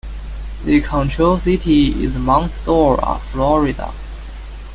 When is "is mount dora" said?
2.03-3.19